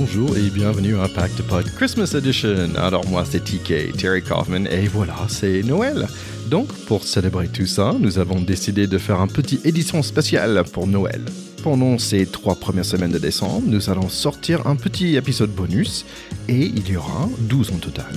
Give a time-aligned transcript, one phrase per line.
[0.00, 2.74] bonjour et bienvenue à Impact Pod Christmas Edition.
[2.76, 6.08] Alors moi c'est TK, Terry Kaufman et voilà, c'est Noël.
[6.48, 10.86] Donc pour célébrer tout ça, nous avons décidé de faire un petit édition spéciale pour
[10.86, 11.20] Noël.
[11.62, 16.06] Pendant ces trois premières semaines de décembre, nous allons sortir un petit épisode bonus
[16.48, 18.14] et il y aura 12 en total.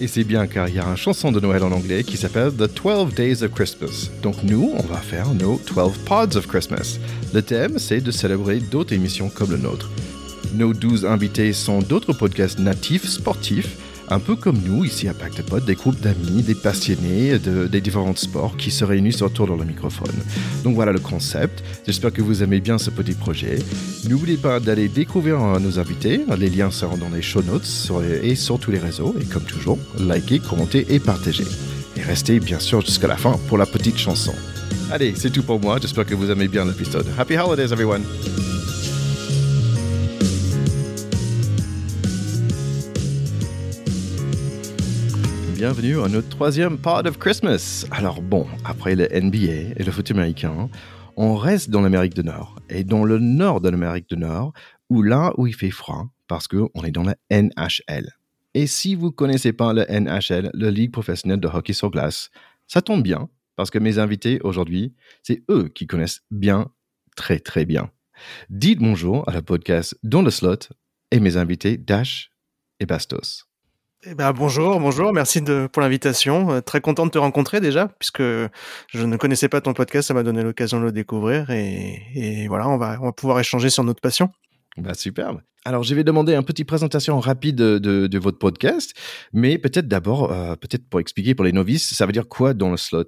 [0.00, 2.50] Et c'est bien car il y a une chanson de Noël en anglais qui s'appelle
[2.50, 4.10] The 12 Days of Christmas.
[4.20, 6.98] Donc nous, on va faire nos 12 Pods of Christmas.
[7.32, 9.88] Le thème, c'est de célébrer d'autres émissions comme le nôtre.
[10.54, 13.76] Nos 12 invités sont d'autres podcasts natifs sportifs,
[14.08, 17.80] un peu comme nous ici à Pacte Pod, des groupes d'amis, des passionnés de, des
[17.80, 20.14] différents sports qui se réunissent autour de le microphone.
[20.64, 21.62] Donc voilà le concept.
[21.86, 23.60] J'espère que vous aimez bien ce petit projet.
[24.08, 26.20] N'oubliez pas d'aller découvrir nos invités.
[26.36, 27.68] Les liens seront dans les show notes
[28.22, 29.14] et sur tous les réseaux.
[29.20, 31.46] Et comme toujours, likez, commentez et partagez.
[31.96, 34.34] Et restez bien sûr jusqu'à la fin pour la petite chanson.
[34.90, 35.78] Allez, c'est tout pour moi.
[35.80, 37.06] J'espère que vous aimez bien l'épisode.
[37.16, 38.02] Happy holidays, everyone!
[45.60, 47.84] Bienvenue à notre troisième Part of Christmas.
[47.90, 50.70] Alors bon, après le NBA et le foot américain,
[51.18, 52.56] on reste dans l'Amérique du Nord.
[52.70, 54.54] Et dans le nord de l'Amérique du Nord,
[54.88, 58.08] ou là où il fait froid, parce qu'on est dans la NHL.
[58.54, 62.30] Et si vous connaissez pas la NHL, la Ligue professionnelle de hockey sur glace,
[62.66, 66.70] ça tombe bien, parce que mes invités aujourd'hui, c'est eux qui connaissent bien,
[67.16, 67.90] très très bien.
[68.48, 70.70] Dites bonjour à la podcast Dans le slot
[71.10, 72.32] et mes invités Dash
[72.78, 73.49] et Bastos.
[74.02, 76.50] Eh ben, bonjour, bonjour, merci de, pour l'invitation.
[76.52, 78.48] Euh, très content de te rencontrer déjà, puisque je
[79.04, 82.66] ne connaissais pas ton podcast, ça m'a donné l'occasion de le découvrir et, et, voilà,
[82.70, 84.30] on va, on va pouvoir échanger sur notre passion.
[84.78, 85.42] Bah, superbe.
[85.66, 88.94] Alors, je vais demander une petite présentation rapide de, de, de votre podcast,
[89.34, 92.70] mais peut-être d'abord, euh, peut-être pour expliquer pour les novices, ça veut dire quoi dans
[92.70, 93.04] le slot?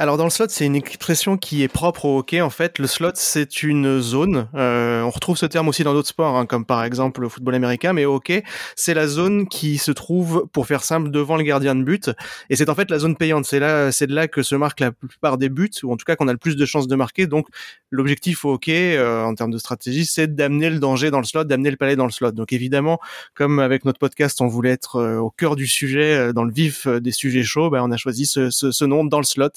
[0.00, 2.40] Alors dans le slot, c'est une expression qui est propre au hockey.
[2.40, 4.46] En fait, le slot, c'est une zone.
[4.54, 7.56] Euh, on retrouve ce terme aussi dans d'autres sports, hein, comme par exemple le football
[7.56, 7.92] américain.
[7.92, 8.44] Mais au hockey,
[8.76, 12.12] c'est la zone qui se trouve, pour faire simple, devant le gardien de but.
[12.48, 13.44] Et c'est en fait la zone payante.
[13.44, 16.04] C'est là, c'est de là que se marquent la plupart des buts, ou en tout
[16.04, 17.26] cas qu'on a le plus de chances de marquer.
[17.26, 17.48] Donc
[17.90, 21.42] l'objectif au hockey, euh, en termes de stratégie, c'est d'amener le danger dans le slot,
[21.42, 22.30] d'amener le palais dans le slot.
[22.30, 23.00] Donc évidemment,
[23.34, 26.52] comme avec notre podcast, on voulait être euh, au cœur du sujet, euh, dans le
[26.52, 29.48] vif des sujets chauds, ben, on a choisi ce, ce, ce nom dans le slot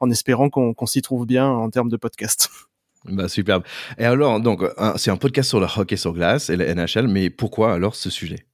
[0.00, 2.48] en espérant qu'on s'y trouve bien en termes de podcast.
[3.06, 3.64] Bah, superbe.
[3.98, 4.62] Et alors, donc,
[4.96, 8.08] c'est un podcast sur le hockey sur glace et le NHL, mais pourquoi alors ce
[8.08, 8.46] sujet?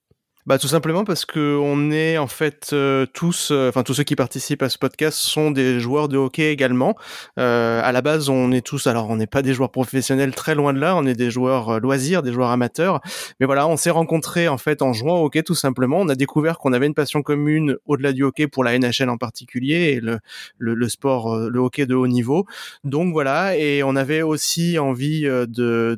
[0.47, 4.05] Bah tout simplement parce que on est en fait euh, tous, euh, enfin tous ceux
[4.05, 6.97] qui participent à ce podcast sont des joueurs de hockey également.
[7.39, 10.55] Euh, à la base, on est tous, alors on n'est pas des joueurs professionnels, très
[10.55, 13.03] loin de là, on est des joueurs euh, loisirs, des joueurs amateurs.
[13.39, 15.99] Mais voilà, on s'est rencontrés en fait en jouant au hockey tout simplement.
[16.01, 19.19] On a découvert qu'on avait une passion commune au-delà du hockey pour la NHL en
[19.19, 20.21] particulier et le,
[20.57, 22.47] le, le, sport, le hockey de haut niveau.
[22.83, 25.47] Donc voilà, et on avait aussi envie de,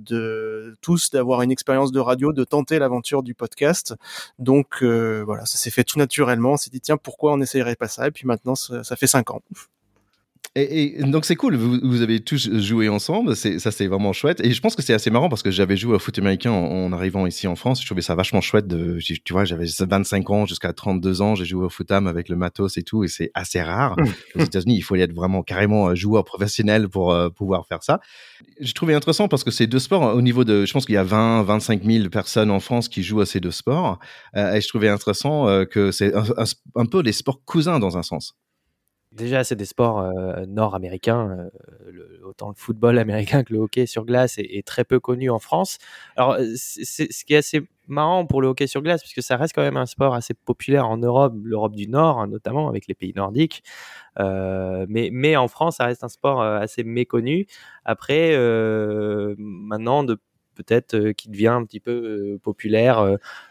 [0.04, 3.94] de tous d'avoir une expérience de radio, de tenter l'aventure du podcast.
[4.38, 6.52] Donc euh, voilà, ça s'est fait tout naturellement.
[6.52, 8.08] On s'est dit tiens pourquoi on n'essayerait pas ça?
[8.08, 9.42] Et puis maintenant ça, ça fait cinq ans.
[10.54, 14.44] Et, et, donc c'est cool, vous, vous, avez tous joué ensemble, ça c'est vraiment chouette.
[14.44, 16.66] Et je pense que c'est assez marrant parce que j'avais joué au foot américain en,
[16.66, 17.80] en, arrivant ici en France.
[17.80, 18.66] Je trouvais ça vachement chouette.
[18.66, 22.28] De, tu vois, j'avais 25 ans jusqu'à 32 ans, j'ai joué au foot am avec
[22.28, 23.96] le matos et tout, et c'est assez rare.
[23.96, 24.40] Mmh.
[24.40, 28.00] Aux États-Unis, il faut y être vraiment carrément joueur professionnel pour euh, pouvoir faire ça.
[28.60, 30.98] J'ai trouvé intéressant parce que ces deux sports, au niveau de, je pense qu'il y
[30.98, 33.98] a 20, 25 000 personnes en France qui jouent à ces deux sports,
[34.36, 36.44] euh, et je trouvais intéressant euh, que c'est un, un,
[36.76, 38.34] un peu les sports cousins dans un sens.
[39.12, 41.50] Déjà, c'est des sports euh, nord-américains.
[41.86, 45.38] Euh, autant le football américain que le hockey sur glace est, très peu connu en
[45.38, 45.78] France.
[46.16, 49.54] Alors, c'est ce qui est assez marrant pour le hockey sur glace, puisque ça reste
[49.54, 52.94] quand même un sport assez populaire en Europe, l'Europe du Nord, hein, notamment avec les
[52.94, 53.62] pays nordiques.
[54.18, 57.46] Euh, mais, mais en France, ça reste un sport assez méconnu.
[57.84, 58.34] Après,
[59.36, 60.18] maintenant, de
[60.54, 62.98] peut-être euh, qui devient un petit peu euh, populaire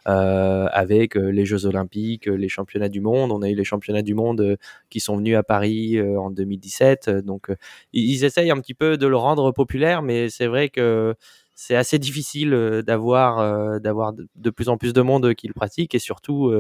[0.08, 3.32] euh, avec les Jeux Olympiques, les championnats du monde.
[3.32, 4.58] On a eu les championnats du monde
[4.90, 7.10] qui sont venus à Paris en 2017.
[7.10, 7.50] Donc
[7.94, 11.16] ils essayent un petit peu de le rendre populaire, mais c'est vrai que
[11.56, 12.52] c'est assez difficile
[12.86, 16.52] d'avoir d'avoir de plus en plus de monde qui le pratique et surtout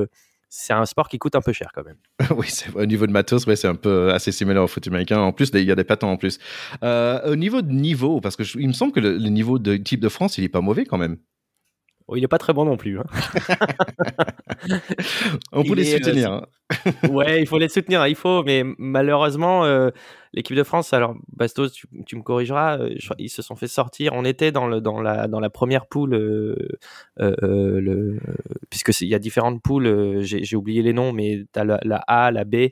[0.53, 1.95] c'est un sport qui coûte un peu cher quand même.
[2.37, 5.17] oui, au niveau de matos, ouais, c'est un peu assez similaire au foot américain.
[5.17, 6.39] En plus, il y a des patins en plus.
[6.83, 9.59] Euh, au niveau de niveau, parce que je, il me semble que le, le, niveau
[9.59, 11.17] de type de France, il est pas mauvais quand même.
[12.07, 12.99] Oh, il n'est pas très bon non plus.
[12.99, 13.05] Hein.
[15.53, 16.45] On peut les soutenir.
[16.71, 17.07] Hein.
[17.09, 19.89] ouais, il faut les soutenir, il faut, mais malheureusement, euh,
[20.33, 24.13] l'équipe de France, alors Bastos, tu, me corrigeras, euh, ils se sont fait sortir.
[24.13, 26.55] On était dans, le, dans, la, dans la première poule, euh,
[27.19, 28.19] euh,
[28.69, 32.31] puisque il y a différentes poules, j'ai oublié les noms, mais tu as la, A,
[32.31, 32.69] la B.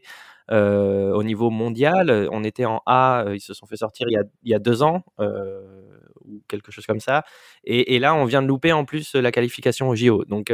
[0.52, 4.24] au niveau mondial, on était en A, ils se sont fait sortir il y a,
[4.44, 5.04] il y a deux ans
[6.26, 7.24] ou, quelque chose comme ça.
[7.64, 10.26] Et, et, là, on vient de louper en plus la qualification au JO.
[10.26, 10.54] Donc,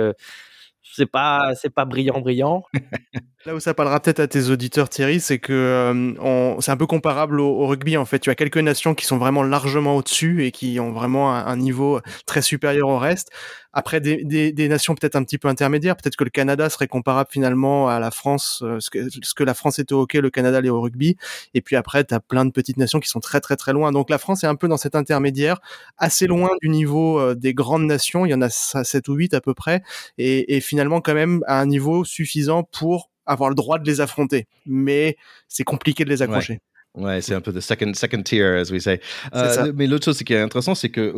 [0.83, 2.63] c'est pas c'est pas brillant brillant.
[3.45, 6.87] Là où ça parlera peut-être à tes auditeurs Thierry, c'est que euh, c'est un peu
[6.87, 8.17] comparable au, rugby en fait.
[8.17, 12.01] Tu as quelques nations qui sont vraiment largement au-dessus et qui ont vraiment un, niveau
[12.25, 13.29] très supérieur au reste.
[13.71, 16.87] Après des, des, des nations peut-être un petit peu intermédiaires, peut-être que le Canada serait
[16.87, 20.21] comparable finalement à la France, euh, ce, que, ce que la France est au hockey,
[20.21, 21.15] le Canada est au rugby.
[21.53, 23.91] Et puis après, tu as plein de petites nations qui sont très très très loin.
[23.91, 25.59] Donc la France est un peu dans cet intermédiaire,
[25.99, 28.25] assez loin du niveau euh, des grandes nations.
[28.25, 29.83] Il y en a 7 ou 8 à peu près,
[30.17, 34.01] et, et finalement quand même à un niveau suffisant pour avoir le droit de les
[34.01, 34.47] affronter.
[34.65, 35.17] Mais
[35.47, 36.59] c'est compliqué de les accrocher.
[36.95, 39.01] Ouais, c'est un peu the second, second tier, as we say.
[39.33, 41.13] Euh, mais l'autre chose qui est intéressant, c'est que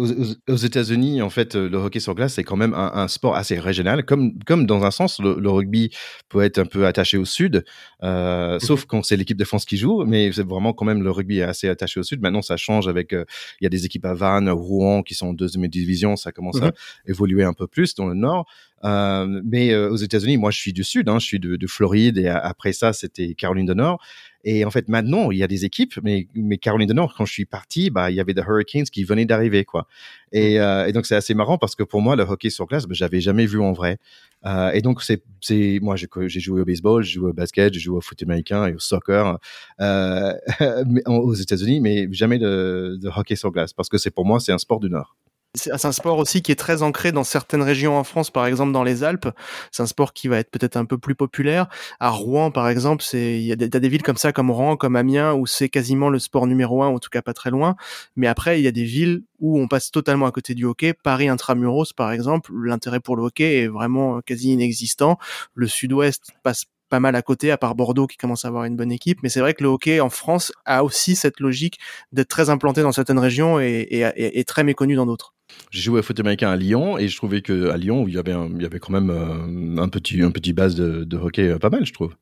[0.47, 4.03] aux, États-Unis, en fait, le hockey sur glace, c'est quand même un, sport assez régional.
[4.03, 5.91] Comme, comme dans un sens, le, rugby
[6.29, 7.63] peut être un peu attaché au sud,
[8.03, 8.59] euh, mhm.
[8.59, 10.03] sauf quand c'est l'équipe de France qui joue.
[10.05, 12.21] Mais c'est vraiment quand même le rugby est assez attaché au sud.
[12.21, 13.13] Maintenant, ça change avec.
[13.13, 13.25] Euh,
[13.61, 16.15] il y a des équipes à Vannes, Rouen, qui sont en deuxième division.
[16.15, 16.71] Ça commence à mhm.
[17.05, 18.47] évoluer un peu plus dans le nord.
[18.83, 21.67] Euh, mais euh, aux États-Unis, moi, je suis du sud, hein, je suis de, de
[21.67, 23.99] Floride, et après ça, c'était Caroline du Nord.
[24.43, 27.25] Et en fait, maintenant, il y a des équipes, mais, mais Caroline du Nord, quand
[27.25, 29.87] je suis parti, bah, il y avait des Hurricanes qui venaient d'arriver, quoi.
[30.31, 30.61] Et, mmh.
[30.61, 32.93] euh, et donc, c'est assez marrant parce que pour moi, le hockey sur glace, bah,
[32.93, 33.97] j'avais jamais vu en vrai.
[34.45, 37.79] Euh, et donc, c'est, c'est, moi, j'ai joué au baseball, j'ai joué au basket, j'ai
[37.79, 39.37] joué au foot américain et au soccer
[39.81, 40.33] euh,
[41.07, 44.53] aux États-Unis, mais jamais de, de hockey sur glace parce que c'est pour moi, c'est
[44.53, 45.15] un sport du Nord.
[45.57, 48.71] C'est un sport aussi qui est très ancré dans certaines régions en France, par exemple
[48.71, 49.29] dans les Alpes.
[49.71, 51.67] C'est un sport qui va être peut-être un peu plus populaire.
[51.99, 54.77] À Rouen, par exemple, c'est il y a des, des villes comme ça, comme Rouen,
[54.77, 57.75] comme Amiens, où c'est quasiment le sport numéro un, en tout cas pas très loin.
[58.15, 60.93] Mais après, il y a des villes où on passe totalement à côté du hockey.
[60.93, 65.17] Paris intramuros, par exemple, l'intérêt pour le hockey est vraiment quasi inexistant.
[65.55, 68.75] Le Sud-Ouest passe pas mal à côté, à part Bordeaux qui commence à avoir une
[68.75, 69.19] bonne équipe.
[69.23, 71.79] Mais c'est vrai que le hockey en France a aussi cette logique
[72.11, 75.33] d'être très implanté dans certaines régions et, et très méconnu dans d'autres.
[75.71, 78.35] J'ai joué au foot américain à Lyon et je trouvais qu'à Lyon, il y avait,
[78.55, 81.59] il y avait quand même euh, un, petit, un petit base de, de hockey euh,
[81.59, 82.15] pas mal, je trouve.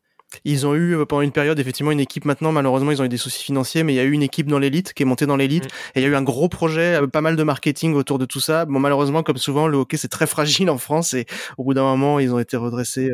[0.44, 3.10] Ils ont eu euh, pendant une période effectivement une équipe maintenant malheureusement ils ont eu
[3.10, 5.28] des soucis financiers mais il y a eu une équipe dans l'élite qui est montée
[5.28, 5.68] dans l'élite mm.
[5.96, 8.40] et il y a eu un gros projet pas mal de marketing autour de tout
[8.40, 8.66] ça.
[8.66, 11.26] Bon malheureusement comme souvent le hockey c'est très fragile en France et
[11.58, 13.12] au bout d'un moment ils ont été redressés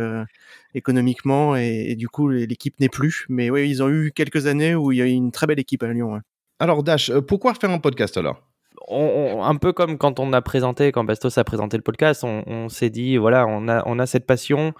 [0.73, 4.91] économiquement et, du coup l'équipe n'est plus mais oui ils ont eu quelques années où
[4.91, 6.21] il y a eu une très belle équipe à Lyon.
[6.59, 8.50] Alors Dash, pourquoi faire un podcast alors?
[8.89, 12.89] Un peu comme quand on a présenté, quand Bastos a présenté le podcast, on, s'est
[12.89, 14.73] dit, voilà, on a, on a cette passion,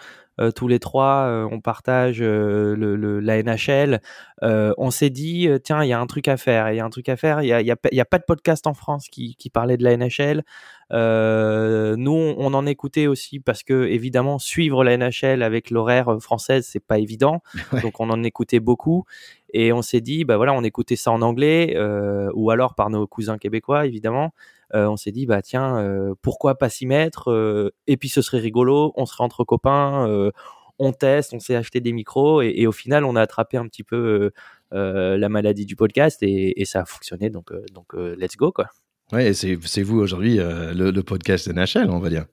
[0.49, 4.01] tous les trois, euh, on partage euh, le, la NHL.
[4.41, 6.89] on s'est dit, tiens, il y a un truc à faire, il y a un
[6.89, 7.41] truc à faire.
[7.41, 9.77] Il n'y a, y a, y a, pas de podcast en France qui, qui parlait
[9.77, 10.43] de la NHL.
[10.91, 16.83] nous, on en écoutait aussi parce que, évidemment, suivre la NHL avec l'horaire française, c'est
[16.83, 17.43] pas évident.
[17.83, 19.05] Donc, on en écoutait beaucoup.
[19.53, 22.89] Et on s'est dit, bah voilà, on écoutait ça en anglais, euh, ou alors par
[22.89, 24.33] nos cousins québécois, évidemment.
[24.73, 28.39] Euh, on s'est dit, bah tiens, euh, pourquoi pas s'y mettre Et puis ce serait
[28.39, 30.31] rigolo, on serait entre copains,
[30.79, 33.83] on teste, on s'est acheté des micros, et, au final, on a attrapé un petit
[33.83, 34.31] peu
[34.71, 38.67] la maladie du podcast, et, ça a fonctionné, donc, donc let's go, quoi.
[39.11, 42.25] Ouais, c'est vous aujourd'hui le, le, podcast NHL, on va dire.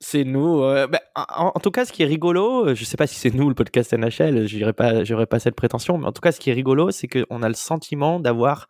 [0.00, 0.60] C'est nous.
[0.60, 3.48] Bah, en, tout cas, ce qui est rigolo, euh, je sais pas si c'est nous
[3.48, 6.50] le podcast NHL, je pas, j'aurais pas cette prétention, mais en tout cas, ce qui
[6.50, 8.68] est rigolo, c'est qu'on a le sentiment d'avoir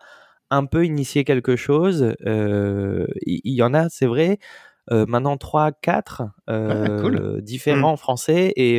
[0.54, 2.14] un peu initié quelque chose.
[2.26, 4.38] Euh, il y, en a, c'est vrai,
[4.92, 7.99] euh, maintenant 3, 4 euh, différents mmh.
[7.99, 8.78] français et,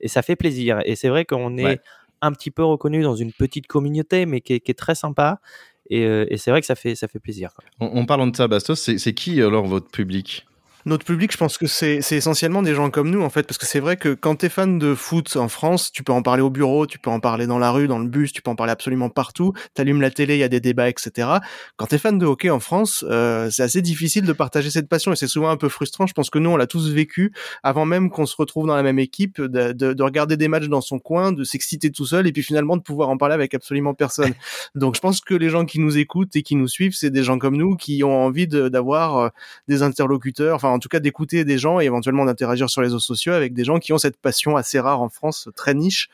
[0.00, 0.80] et, ça fait plaisir.
[0.84, 1.80] Et c'est vrai qu'on est
[2.22, 5.40] un petit peu reconnu dans une petite communauté, mais qui est, qui est très sympa.
[5.88, 7.50] Et, et c'est vrai que ça fait, ça fait plaisir.
[7.80, 10.46] En, en parlant de ça, Bastos, c'est qui alors votre public?
[10.86, 13.66] Notre public, je pense que c'est essentiellement des gens comme nous, en fait, parce que
[13.66, 16.50] c'est vrai que quand t'es fan de foot en France, tu peux en parler au
[16.50, 18.72] bureau, tu peux en parler dans la rue, dans le bus, tu peux en parler
[18.72, 19.52] absolument partout.
[19.74, 21.28] T'allumes la télé, il y a des débats, etc.
[21.76, 25.12] Quand t'es fan de hockey en France, euh, c'est assez difficile de partager cette passion
[25.12, 26.06] et c'est souvent un peu frustrant.
[26.06, 27.32] Je pense que nous, on l'a tous vécu
[27.62, 30.68] avant même qu'on se retrouve dans la même équipe, de, de, de regarder des matchs
[30.68, 33.54] dans son coin, de s'exciter tout seul et puis finalement de pouvoir en parler avec
[33.54, 34.32] absolument personne.
[34.74, 37.22] Donc, je pense que les gens qui nous écoutent et qui nous suivent, c'est des
[37.22, 39.28] gens comme nous qui ont envie d'avoir euh,
[39.68, 42.98] des interlocuteurs, enfin en tout cas d'écouter des gens et éventuellement d'interagir sur les réseaux
[42.98, 46.08] sociaux avec des gens qui ont cette passion assez rare en France, très niche.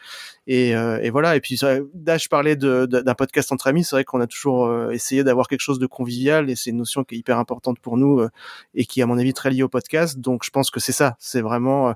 [0.46, 1.36] Et, euh, voilà.
[1.36, 1.58] Et puis
[1.94, 3.84] Dash parlait d'un podcast entre amis.
[3.84, 6.78] C'est vrai qu'on a toujours euh, essayé d'avoir quelque chose de convivial et c'est une
[6.78, 8.30] notion qui est hyper importante pour nous euh,
[8.75, 10.18] et qui, à mon avis, très liée au podcast.
[10.18, 11.16] Donc je pense que c'est ça.
[11.18, 11.94] C'est vraiment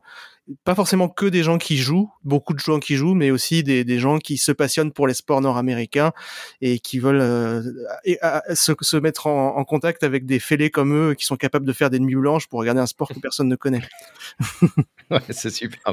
[0.64, 3.98] pas forcément que des gens qui jouent, beaucoup de gens qui jouent, mais aussi des,
[3.98, 6.12] gens qui se passionnent pour les sports nord-américains
[6.60, 7.62] et qui veulent euh,
[8.54, 11.90] se, se, mettre en, contact avec des fêlés comme eux qui sont capables de faire
[11.90, 13.82] des nuits blanches pour regarder un sport que personne ne connaît.
[15.30, 15.92] c'est super.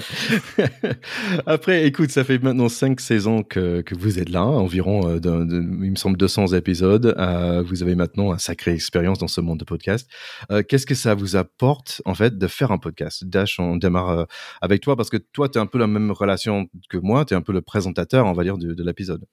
[1.46, 5.96] Après, écoute, ça fait maintenant cinq saisons que, vous êtes là, environ, euh, il me
[5.96, 7.16] semble 200 épisodes.
[7.18, 10.10] Euh, vous avez maintenant un sacré expérience dans ce monde de podcast.
[10.68, 13.26] Qu'est-ce que ça vous apporte, en fait, de faire un podcast?
[13.26, 14.28] Dash, on démarre
[14.62, 17.34] avec toi parce que toi, tu as un peu la même relation que moi, tu
[17.34, 19.26] es un peu le présentateur, on va dire, de, de l'épisode.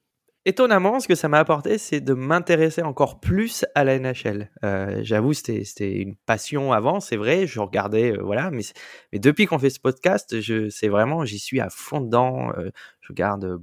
[0.47, 4.51] Étonnamment, ce que ça m'a apporté, c'est de m'intéresser encore plus à la NHL.
[4.63, 8.63] Euh, J'avoue, c'était une passion avant, c'est vrai, je regardais, euh, voilà, mais,
[9.11, 12.53] mais depuis qu'on fait ce podcast, c'est vraiment, j'y suis à fond dedans.
[12.59, 12.69] Euh,
[13.01, 13.59] je regarde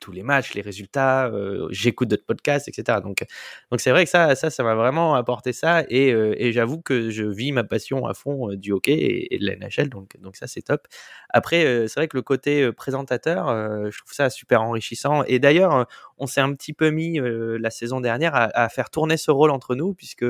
[0.00, 2.98] tous les matchs, les résultats, euh, j'écoute d'autres podcasts, etc.
[3.02, 3.24] Donc,
[3.70, 5.84] donc c'est vrai que ça, ça, ça m'a vraiment apporté ça.
[5.88, 9.34] Et, euh, et j'avoue que je vis ma passion à fond euh, du hockey et,
[9.34, 9.88] et, de la NHL.
[9.88, 10.86] Donc, donc ça, c'est top.
[11.30, 15.24] Après, euh, c'est vrai que le côté euh, présentateur, euh, je trouve ça super enrichissant.
[15.24, 15.86] Et d'ailleurs,
[16.18, 19.74] on s'est un petit peu mis la saison dernière à, faire tourner ce rôle entre
[19.74, 20.24] nous, puisque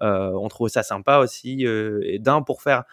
[0.00, 1.66] on trouve ça sympa aussi.
[2.20, 2.84] D'un pour faire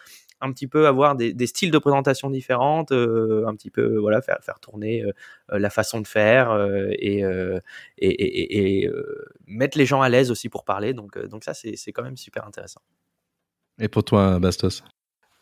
[0.41, 4.37] un petit peu avoir des, styles de présentation différentes, euh, un petit peu voilà faire
[4.41, 5.11] faire tourner euh,
[5.59, 7.21] la façon de faire euh, et,
[7.97, 8.91] et, et, et
[9.45, 10.93] mettre les gens à l'aise aussi pour parler.
[10.93, 12.81] Donc donc ça c'est quand même super intéressant.
[13.79, 14.83] Et pour toi, Bastos?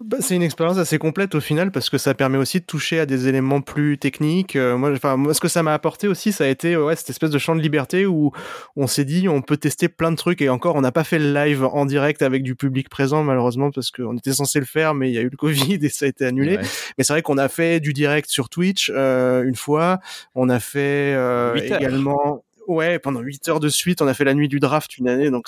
[0.02, 3.00] Bah, c'est une expérience assez complète au final parce que ça permet aussi de toucher
[3.00, 4.58] à des éléments plus techniques.
[4.58, 7.10] Euh, moi, enfin, moi, ce que ça m'a apporté aussi, ça a été ouais, cette
[7.12, 8.34] espèce de champ de liberté où
[8.76, 11.18] on s'est dit on peut tester plein de trucs et encore on n'a pas fait
[11.18, 14.96] le live en direct avec du public présent malheureusement parce qu'on était censé le faire
[14.96, 16.58] mais il y a eu le Covid et ça a été annulé.
[16.58, 16.64] Ouais.
[16.98, 20.00] Mais c'est vrai qu'on a fait du direct sur Twitch euh, une fois.
[20.34, 24.34] On a fait euh, également Ouais, pendant 8 heures de suite, on a fait la
[24.34, 25.30] nuit du draft une année.
[25.30, 25.48] Donc,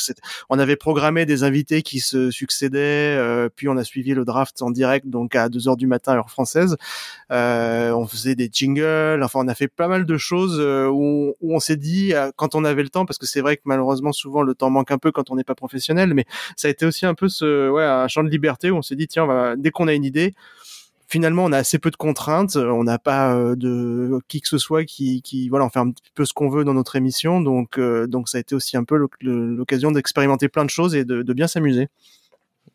[0.50, 4.62] on avait programmé des invités qui se succédaient, euh, puis on a suivi le draft
[4.62, 6.78] en direct, donc à 2 heures du matin heure française.
[7.32, 9.24] Euh, on faisait des jingles.
[9.24, 12.32] Enfin, on a fait pas mal de choses euh, où, où, on s'est dit euh,
[12.36, 14.92] quand on avait le temps, parce que c'est vrai que malheureusement souvent le temps manque
[14.92, 17.70] un peu quand on n'est pas professionnel, mais ça a été aussi un peu ce,
[17.70, 19.94] ouais, un champ de liberté où on s'est dit tiens, on va, dès qu'on a
[19.94, 20.36] une idée
[21.08, 24.58] finalement on a assez peu de contraintes, on n'a pas euh, de qui que ce
[24.58, 27.42] soit qui, qui voilà, on fait un petit peu ce qu'on veut dans notre émission,
[27.42, 31.06] donc euh, donc ça a été aussi un peu l'occasion d'expérimenter plein de choses et
[31.06, 31.88] de, de bien s'amuser.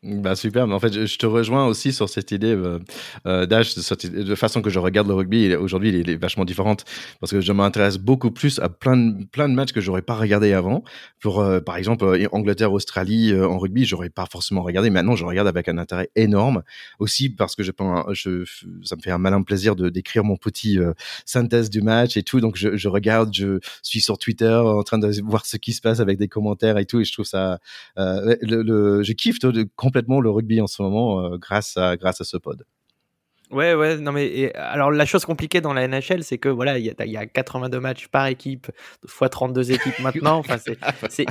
[0.05, 2.81] Bah super, mais en fait, je te rejoins aussi sur cette idée euh,
[3.25, 5.55] euh d'âge, de, façon que je regarde le rugby.
[5.55, 6.85] Aujourd'hui, il, est vachement différente
[7.21, 10.17] parce que je m'intéresse beaucoup plus à plein de, plein de matchs que j'aurais pas
[10.17, 10.83] regardé avant.
[11.21, 14.91] Pour euh, par exemple euh, Angleterre-Australie euh, en rugby, j'aurais pas forcément regardé.
[14.91, 16.65] Maintenant, je regarde avec un intérêt énorme.
[16.99, 17.71] Aussi parce que je,
[18.13, 18.45] je
[18.83, 20.79] ça me fait un malin plaisir de d'écrire mon petit
[21.27, 22.41] synthèse du match et tout.
[22.41, 25.81] Donc je, je, regarde, je suis sur Twitter en train de voir ce qui se
[25.81, 27.01] passe avec des commentaires et tout.
[27.01, 27.61] Et je trouve ça,
[27.97, 31.99] le, le, je kiffe de, de complètement le rugby en ce moment euh, grâce, à,
[31.99, 32.65] grâce à ce pod.
[33.53, 36.79] Ouais, ouais, non mais et, alors la chose compliquée dans la NHL, c'est que voilà,
[36.79, 38.71] il y a, y a 82 matchs par équipe,
[39.07, 40.39] fois 32 équipes maintenant.
[40.39, 41.27] enfin, c'est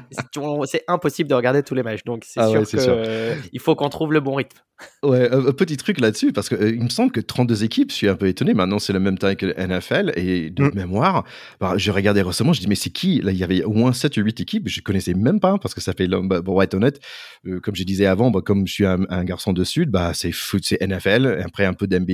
[0.66, 3.76] c'est impossible de regarder tous les matchs, donc c'est ah sûr ouais, qu'il euh, faut
[3.76, 4.58] qu'on trouve le bon rythme.
[5.04, 7.96] Ouais, un petit truc là-dessus, parce que euh, il me semble que 32 équipes, je
[7.96, 8.54] suis un peu étonné.
[8.54, 10.14] Maintenant, c'est le même taille que le NFL.
[10.16, 10.76] Et de mm.
[10.76, 11.24] mémoire,
[11.60, 13.20] bah, je regardais récemment, je dis, mais c'est qui?
[13.20, 14.70] Là, il y avait au moins 7 ou 8 équipes.
[14.70, 17.00] Je connaissais même pas, parce que ça fait, bah, pour être honnête,
[17.48, 20.12] euh, comme je disais avant, bah, comme je suis un, un, garçon de Sud, bah,
[20.14, 21.42] c'est foot, c'est NFL.
[21.44, 22.11] Après, un peu d'NBA,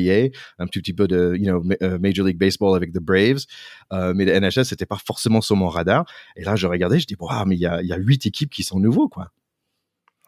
[0.59, 3.45] un petit, petit peu de you know, euh, Major League Baseball avec the Braves.
[3.93, 6.05] Euh, mais le NHL, c'était pas forcément sur mon radar.
[6.35, 8.79] Et là, je regardais, je dis, wow, mais il y a, 8 équipes qui sont
[8.79, 9.31] nouveaux, quoi.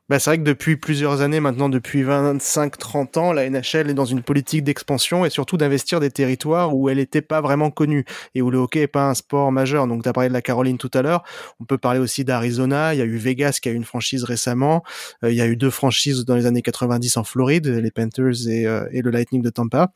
[0.10, 4.06] Bah, c'est vrai que depuis plusieurs années, maintenant depuis 25-30 ans, la NHL est dans
[4.06, 8.42] une politique d'expansion et surtout d'investir des territoires où elle n'était pas vraiment connue et
[8.42, 9.86] où le hockey n'est pas un sport majeur.
[9.86, 11.24] Donc tu as parlé de la Caroline tout à l'heure,
[11.60, 14.24] on peut parler aussi d'Arizona, il y a eu Vegas qui a eu une franchise
[14.24, 14.84] récemment,
[15.24, 18.48] euh, il y a eu deux franchises dans les années 90 en Floride, les Panthers
[18.48, 19.92] et, euh, le Lightning de Tampa.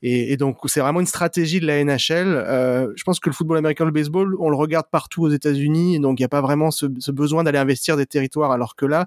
[0.00, 2.28] Et, donc c'est vraiment une stratégie de la NHL.
[2.28, 5.98] Euh, je pense que le football américain, le baseball, on le regarde partout aux États-Unis,
[5.98, 9.06] donc il n'y a pas vraiment ce, besoin d'aller investir des territoires, alors que là,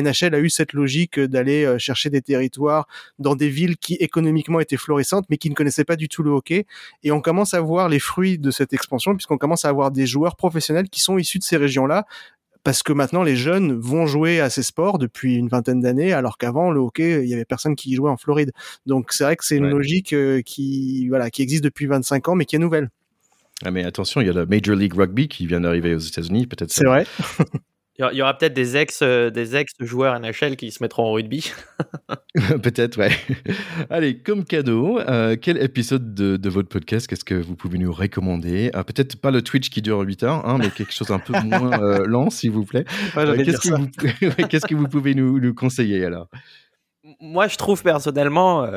[0.00, 2.86] NHL a eu cette logique d'aller chercher des territoires
[3.18, 6.30] dans des villes qui économiquement étaient florissantes, mais qui ne connaissaient pas du tout le
[6.30, 6.66] hockey.
[7.02, 10.06] Et on commence à voir les fruits de cette expansion, puisqu'on commence à avoir des
[10.06, 12.06] joueurs professionnels qui sont issus de ces régions-là,
[12.64, 16.36] parce que maintenant les jeunes vont jouer à ces sports depuis une vingtaine d'années, alors
[16.36, 18.50] qu'avant le hockey, il y avait personne qui jouait en Floride.
[18.86, 19.70] Donc c'est vrai que c'est une ouais.
[19.70, 22.90] logique qui voilà qui existe depuis 25 ans, mais qui est nouvelle.
[23.64, 26.46] Ah mais attention, il y a le Major League Rugby qui vient d'arriver aux États-Unis,
[26.46, 26.72] peut-être.
[26.72, 27.06] C'est vrai.
[27.98, 31.12] Il y aura peut-être des ex, euh, des ex joueurs NHL qui se mettront en
[31.12, 31.50] rugby.
[32.62, 33.10] peut-être, ouais.
[33.90, 37.92] Allez, comme cadeau, euh, quel épisode de, de votre podcast qu'est-ce que vous pouvez nous
[37.92, 38.70] recommander?
[38.74, 41.32] Euh, Peut-être pas le Twitch qui dure 8 heures, hein, mais quelque chose un peu
[41.44, 42.84] moins euh, lent, s'il vous plaît.
[43.16, 46.28] Ouais, qu'est-ce, que vous, qu'est-ce que vous pouvez nous, nous conseiller alors?
[47.20, 48.68] Moi, je trouve personnellement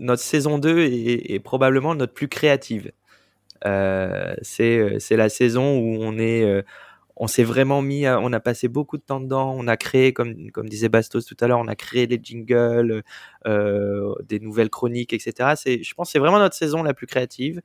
[0.00, 2.90] notre saison 2 est, est, probablement notre plus créative.
[3.64, 6.64] Euh, c'est la saison où on est
[7.16, 10.34] on s'est vraiment mis, on a passé beaucoup de temps dedans, on a créé, comme,
[10.64, 13.02] disait Bastos tout à l'heure, on a créé des jingles,
[13.46, 15.54] euh, des nouvelles chroniques, etc.
[15.56, 17.62] C'est, je pense que c'est vraiment notre saison la plus créative.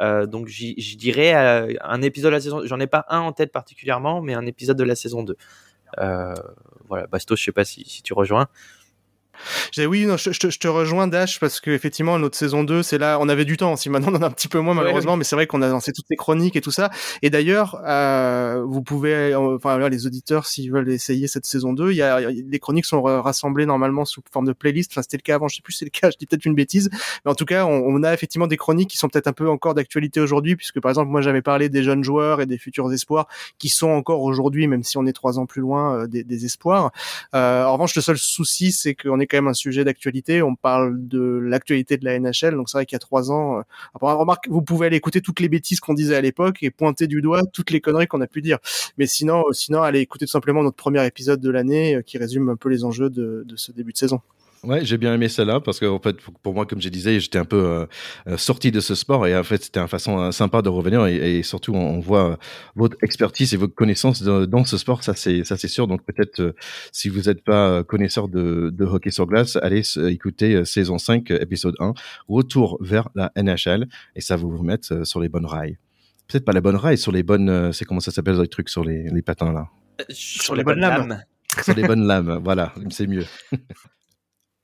[0.00, 3.32] Euh, donc je dirais euh, un épisode de la saison, j'en ai pas un en
[3.32, 5.36] tête particulièrement, mais un épisode de la saison 2.
[5.98, 6.34] Euh,
[6.88, 8.48] voilà, Bastos, je sais pas si tu rejoins
[9.78, 13.28] oui, non, je, te rejoins Dash parce que effectivement notre saison 2, c'est là, on
[13.28, 13.76] avait du temps.
[13.76, 15.68] Si maintenant on en a un petit peu moins malheureusement, mais c'est vrai qu'on a
[15.68, 16.90] lancé toutes les chroniques et tout ça.
[17.22, 21.92] Et d'ailleurs, euh, vous pouvez, enfin là, les auditeurs, s'ils veulent essayer cette saison 2,
[21.92, 24.92] il y a, les chroniques sont rassemblées normalement sous forme de playlist.
[24.92, 26.44] Enfin, c'était le cas avant, je sais plus si c'est le cas, je dis peut-être
[26.44, 26.90] une bêtise,
[27.24, 29.48] mais en tout cas, on, on a effectivement des chroniques qui sont peut-être un peu
[29.48, 32.92] encore d'actualité aujourd'hui, puisque par exemple, moi j'avais parlé des jeunes joueurs et des futurs
[32.92, 36.24] espoirs qui sont encore aujourd'hui, même si on est trois ans plus loin, euh, des,
[36.24, 36.90] des, espoirs.
[37.34, 40.42] Euh, en revanche, le seul souci, c'est qu'on est un sujet d'actualité.
[40.42, 42.54] On parle de l'actualité de la NHL.
[42.54, 43.62] Donc c'est vrai qu'il y a trois ans, euh,
[43.94, 47.22] remarque, vous pouvez aller écouter toutes les bêtises qu'on disait à l'époque et pointer du
[47.22, 48.58] doigt toutes les conneries qu'on a pu dire.
[48.98, 52.18] Mais sinon, euh, sinon, allez écouter tout simplement notre premier épisode de l'année euh, qui
[52.18, 54.20] résume un peu les enjeux de ce début de saison.
[54.64, 57.38] Ouais, j'ai bien aimé celle-là parce que en fait, pour moi, comme je disais, j'étais
[57.38, 57.86] un peu euh,
[58.28, 61.04] euh, sorti de ce sport et en fait, c'était une façon euh, sympa de revenir
[61.06, 62.38] et, et surtout, on, voit
[62.76, 65.88] votre expertise et votre connaissance dans ce sport, ça c'est ça c'est sûr.
[65.88, 66.54] Donc peut-être
[66.92, 71.74] si vous n'êtes pas connaisseur de, de, hockey sur glace, allez écouter saison 5, épisode
[71.80, 71.94] 1,
[72.28, 75.76] retour vers la NHL et ça va vous mettre sur les bonnes rails.
[76.28, 78.84] Peut-être pas les bonnes rails, sur les bonnes, c'est comment ça s'appelle les trucs sur
[78.84, 79.68] les, les patins là?
[80.08, 81.22] Sur, les, bonnes lames.
[81.62, 83.26] Sur les bonnes lames, voilà, c'est mieux.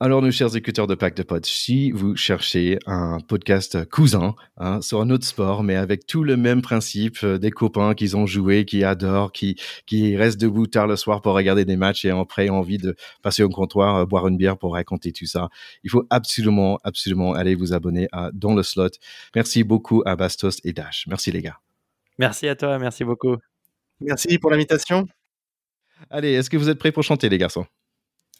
[0.01, 4.79] Alors, nos chers écouteurs de Pack de Pod, si vous cherchez un podcast cousin hein,
[4.79, 8.25] sur un autre sport, mais avec tout le même principe, euh, des copains qui ont
[8.25, 12.11] joué, qui adorent, qui, qui restent debout tard le soir pour regarder des matchs et
[12.11, 15.49] après envie de passer au comptoir, euh, boire une bière pour raconter tout ça,
[15.83, 18.91] il faut absolument, absolument aller vous abonner à Dans le Slot.
[19.35, 21.07] Merci beaucoup à Bastos et Dash.
[21.09, 21.59] Merci les gars.
[22.17, 23.35] Merci à toi, merci beaucoup.
[23.99, 25.09] Merci pour l'invitation.
[26.09, 27.65] Allez, est-ce que vous êtes prêts pour chanter les garçons?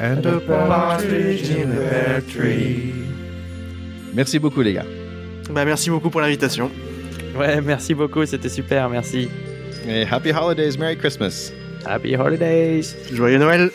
[0.00, 2.92] and a partridge in a pear tree.
[4.14, 4.86] Merci beaucoup, les gars.
[5.50, 6.70] Bah, merci beaucoup pour l'invitation.
[7.38, 9.28] Ouais, merci beaucoup, c'était super, merci.
[9.86, 11.52] Et happy holidays, Merry Christmas.
[11.84, 12.96] Happy holidays.
[13.12, 13.70] Joyeux Noël.